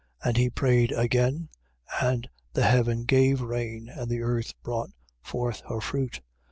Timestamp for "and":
0.29-0.37, 2.01-2.27, 3.87-4.09